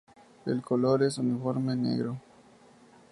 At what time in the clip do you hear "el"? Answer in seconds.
0.47-0.63